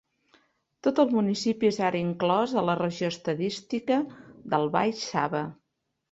Tot 0.85 0.99
el 1.01 1.11
municipi 1.17 1.67
és 1.67 1.75
ara 1.89 1.99
inclòs 1.99 2.55
a 2.61 2.63
la 2.69 2.75
regió 2.79 3.09
estadística 3.15 3.99
del 4.55 4.65
Baix 4.77 5.05
Sava. 5.11 5.43